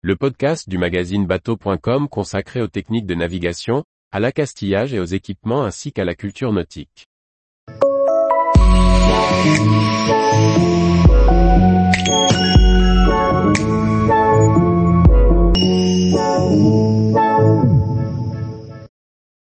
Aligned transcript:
le 0.00 0.14
podcast 0.14 0.68
du 0.68 0.78
magazine 0.78 1.26
bateau.com 1.26 2.08
consacré 2.08 2.62
aux 2.62 2.68
techniques 2.68 3.06
de 3.06 3.16
navigation, 3.16 3.82
à 4.12 4.20
l'accastillage 4.20 4.94
et 4.94 5.00
aux 5.00 5.04
équipements 5.04 5.64
ainsi 5.64 5.92
qu'à 5.92 6.04
la 6.04 6.14
culture 6.14 6.52
nautique. 6.52 7.08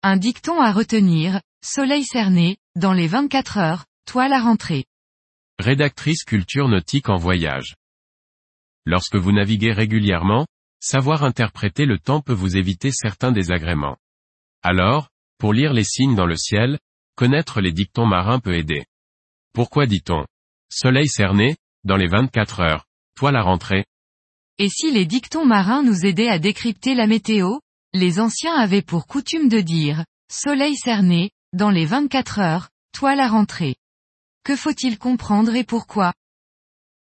Un 0.05 0.17
dicton 0.19 0.61
à 0.61 0.71
retenir, 0.71 1.41
soleil 1.65 2.05
cerné, 2.05 2.59
dans 2.77 2.93
les 2.93 3.09
24 3.09 3.59
heures, 3.59 3.85
toile 4.07 4.33
à 4.33 4.41
rentrer. 4.41 4.85
Rédactrice 5.59 6.23
culture 6.23 6.69
nautique 6.69 7.09
en 7.09 7.17
voyage. 7.17 7.75
Lorsque 8.87 9.17
vous 9.17 9.33
naviguez 9.33 9.73
régulièrement, 9.73 10.47
savoir 10.81 11.25
interpréter 11.25 11.87
le 11.87 11.99
temps 11.99 12.21
peut 12.21 12.33
vous 12.33 12.57
éviter 12.57 12.91
certains 12.93 13.33
désagréments. 13.33 13.97
Alors, 14.63 15.09
pour 15.39 15.53
lire 15.53 15.73
les 15.73 15.85
signes 15.85 16.15
dans 16.15 16.27
le 16.27 16.37
ciel, 16.37 16.79
connaître 17.15 17.61
les 17.61 17.73
dictons 17.73 18.07
marins 18.07 18.41
peut 18.41 18.55
aider. 18.55 18.87
Pourquoi 19.53 19.87
dit-on 19.87 20.25
Soleil 20.71 21.09
cerné, 21.09 21.57
dans 21.85 21.97
les 21.97 22.09
24 22.09 22.61
heures, 22.61 22.87
toile 23.17 23.37
à 23.37 23.43
rentrer 23.43 23.85
Et 24.59 24.69
si 24.69 24.91
les 24.91 25.07
dictons 25.07 25.45
marins 25.45 25.83
nous 25.83 26.07
aidaient 26.07 26.29
à 26.29 26.39
décrypter 26.39 26.95
la 26.95 27.07
météo 27.07 27.59
Les 27.93 28.21
anciens 28.21 28.55
avaient 28.55 28.83
pour 28.83 29.07
coutume 29.07 29.49
de 29.49 29.61
dire, 29.61 30.05
soleil 30.31 30.77
cerné, 30.77 31.31
dans 31.53 31.71
les 31.71 31.87
24 31.87 32.39
heures, 32.41 32.69
toile 32.93 33.21
à 33.21 33.29
rentrer. 33.29 33.77
Que 34.45 34.57
faut-il 34.57 34.99
comprendre 34.99 35.55
et 35.55 35.65
pourquoi? 35.65 36.13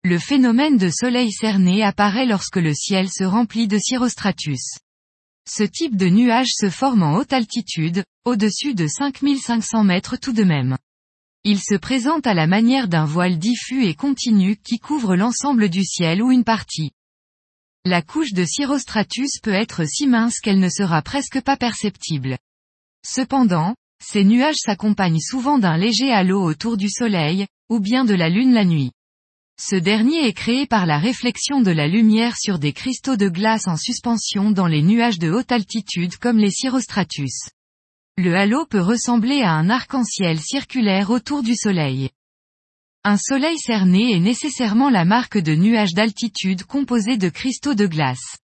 Le 0.06 0.18
phénomène 0.18 0.76
de 0.76 0.90
soleil 0.90 1.32
cerné 1.32 1.82
apparaît 1.82 2.26
lorsque 2.26 2.58
le 2.58 2.74
ciel 2.74 3.08
se 3.10 3.24
remplit 3.24 3.68
de 3.68 3.78
cirrostratus. 3.78 4.78
Ce 5.48 5.62
type 5.62 5.96
de 5.96 6.10
nuage 6.10 6.50
se 6.50 6.68
forme 6.68 7.02
en 7.02 7.16
haute 7.16 7.32
altitude, 7.32 8.04
au-dessus 8.26 8.74
de 8.74 8.86
5500 8.86 9.82
mètres 9.82 10.18
tout 10.18 10.34
de 10.34 10.44
même. 10.44 10.76
Il 11.42 11.58
se 11.58 11.74
présente 11.74 12.26
à 12.26 12.34
la 12.34 12.46
manière 12.46 12.86
d'un 12.86 13.06
voile 13.06 13.38
diffus 13.38 13.86
et 13.86 13.94
continu 13.94 14.56
qui 14.56 14.78
couvre 14.78 15.16
l'ensemble 15.16 15.70
du 15.70 15.84
ciel 15.84 16.22
ou 16.22 16.30
une 16.30 16.44
partie. 16.44 16.90
La 17.86 18.02
couche 18.02 18.34
de 18.34 18.44
cirrostratus 18.44 19.40
peut 19.42 19.54
être 19.54 19.86
si 19.86 20.06
mince 20.06 20.40
qu'elle 20.40 20.60
ne 20.60 20.68
sera 20.68 21.00
presque 21.00 21.40
pas 21.40 21.56
perceptible. 21.56 22.36
Cependant, 23.06 23.74
ces 24.02 24.24
nuages 24.24 24.60
s'accompagnent 24.62 25.20
souvent 25.20 25.58
d'un 25.58 25.78
léger 25.78 26.12
halo 26.12 26.42
autour 26.42 26.76
du 26.76 26.90
soleil, 26.90 27.46
ou 27.70 27.80
bien 27.80 28.04
de 28.04 28.14
la 28.14 28.28
lune 28.28 28.52
la 28.52 28.66
nuit. 28.66 28.92
Ce 29.60 29.76
dernier 29.76 30.26
est 30.26 30.32
créé 30.32 30.66
par 30.66 30.84
la 30.84 30.98
réflexion 30.98 31.60
de 31.60 31.70
la 31.70 31.86
lumière 31.86 32.36
sur 32.36 32.58
des 32.58 32.72
cristaux 32.72 33.16
de 33.16 33.28
glace 33.28 33.68
en 33.68 33.76
suspension 33.76 34.50
dans 34.50 34.66
les 34.66 34.82
nuages 34.82 35.20
de 35.20 35.30
haute 35.30 35.52
altitude 35.52 36.16
comme 36.16 36.38
les 36.38 36.50
cirrostratus. 36.50 37.50
Le 38.16 38.34
halo 38.34 38.66
peut 38.66 38.80
ressembler 38.80 39.42
à 39.42 39.52
un 39.52 39.70
arc-en-ciel 39.70 40.40
circulaire 40.40 41.10
autour 41.10 41.44
du 41.44 41.54
soleil. 41.54 42.10
Un 43.04 43.16
soleil 43.16 43.58
cerné 43.58 44.16
est 44.16 44.20
nécessairement 44.20 44.90
la 44.90 45.04
marque 45.04 45.38
de 45.38 45.54
nuages 45.54 45.94
d'altitude 45.94 46.64
composés 46.64 47.16
de 47.16 47.28
cristaux 47.28 47.74
de 47.74 47.86
glace. 47.86 48.38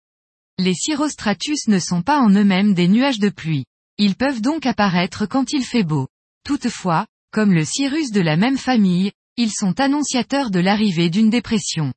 Les 0.59 0.73
cirrostratus 0.75 1.67
ne 1.69 1.79
sont 1.79 2.03
pas 2.03 2.19
en 2.19 2.29
eux-mêmes 2.29 2.73
des 2.75 2.87
nuages 2.87 3.19
de 3.19 3.29
pluie. 3.29 3.65
Ils 3.97 4.15
peuvent 4.15 4.41
donc 4.41 4.65
apparaître 4.65 5.25
quand 5.25 5.53
il 5.53 5.63
fait 5.63 5.83
beau. 5.83 6.07
Toutefois, 6.45 7.07
comme 7.31 7.53
le 7.53 7.65
cirrus 7.65 8.11
de 8.11 8.21
la 8.21 8.37
même 8.37 8.57
famille, 8.57 9.11
ils 9.39 9.53
sont 9.53 9.79
annonciateurs 9.79 10.51
de 10.51 10.59
l'arrivée 10.59 11.09
d'une 11.09 11.29
dépression. 11.29 11.93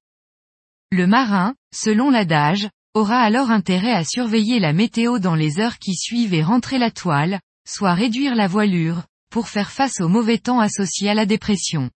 Le 0.92 1.08
marin, 1.08 1.56
selon 1.74 2.08
l'adage, 2.08 2.70
aura 2.94 3.18
alors 3.18 3.50
intérêt 3.50 3.90
à 3.90 4.04
surveiller 4.04 4.60
la 4.60 4.72
météo 4.72 5.18
dans 5.18 5.34
les 5.34 5.58
heures 5.58 5.80
qui 5.80 5.96
suivent 5.96 6.34
et 6.34 6.44
rentrer 6.44 6.78
la 6.78 6.92
toile, 6.92 7.40
soit 7.68 7.94
réduire 7.94 8.36
la 8.36 8.46
voilure, 8.46 9.02
pour 9.28 9.48
faire 9.48 9.72
face 9.72 10.00
au 10.00 10.06
mauvais 10.06 10.38
temps 10.38 10.60
associé 10.60 11.10
à 11.10 11.14
la 11.14 11.26
dépression. 11.26 11.90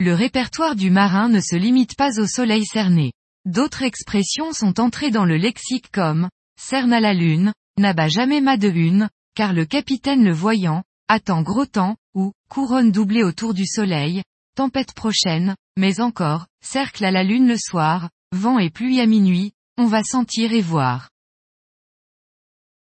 Le 0.00 0.14
répertoire 0.14 0.74
du 0.74 0.88
marin 0.88 1.28
ne 1.28 1.40
se 1.40 1.56
limite 1.56 1.94
pas 1.94 2.18
au 2.18 2.26
soleil 2.26 2.64
cerné. 2.64 3.12
D'autres 3.44 3.82
expressions 3.82 4.54
sont 4.54 4.80
entrées 4.80 5.10
dans 5.10 5.26
le 5.26 5.36
lexique 5.36 5.90
comme, 5.92 6.30
cerne 6.58 6.94
à 6.94 7.00
la 7.00 7.12
lune, 7.12 7.52
n'abat 7.76 8.08
jamais 8.08 8.40
mât 8.40 8.56
de 8.56 8.70
une, 8.70 9.10
car 9.34 9.52
le 9.52 9.66
capitaine 9.66 10.24
le 10.24 10.32
voyant, 10.32 10.82
attend 11.08 11.42
gros 11.42 11.66
temps, 11.66 11.96
ou, 12.14 12.32
couronne 12.48 12.90
doublée 12.90 13.22
autour 13.22 13.52
du 13.52 13.66
soleil, 13.66 14.22
tempête 14.56 14.94
prochaine, 14.94 15.54
mais 15.76 16.00
encore, 16.00 16.46
cercle 16.62 17.04
à 17.04 17.10
la 17.10 17.22
lune 17.22 17.46
le 17.46 17.58
soir, 17.58 18.08
vent 18.32 18.58
et 18.58 18.70
pluie 18.70 19.00
à 19.00 19.06
minuit, 19.06 19.52
on 19.76 19.84
va 19.84 20.02
sentir 20.02 20.52
et 20.52 20.62
voir. 20.62 21.10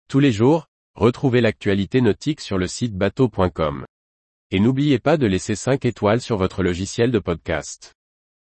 Tous 0.08 0.20
les 0.20 0.32
jours, 0.32 0.68
retrouvez 0.96 1.42
l'actualité 1.42 2.00
nautique 2.00 2.40
sur 2.40 2.58
le 2.58 2.68
site 2.68 2.96
bateau.com. 2.96 3.86
Et 4.52 4.62
n'oubliez 4.62 5.00
pas 5.00 5.18
de 5.18 5.28
laisser 5.28 5.56
5 5.56 5.84
étoiles 5.84 6.22
sur 6.22 6.38
votre 6.38 6.64
logiciel 6.64 7.12
de 7.12 7.20
podcast. 7.20 7.94